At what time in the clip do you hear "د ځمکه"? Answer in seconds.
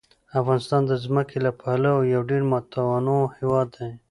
0.87-1.35